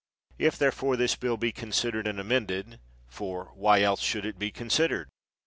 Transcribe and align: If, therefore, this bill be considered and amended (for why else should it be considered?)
If, 0.39 0.57
therefore, 0.57 0.97
this 0.97 1.15
bill 1.15 1.37
be 1.37 1.51
considered 1.51 2.07
and 2.07 2.19
amended 2.19 2.79
(for 3.05 3.51
why 3.53 3.83
else 3.83 4.01
should 4.01 4.25
it 4.25 4.39
be 4.39 4.49
considered?) 4.49 5.09